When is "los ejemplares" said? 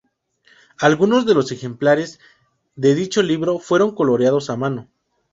1.35-2.19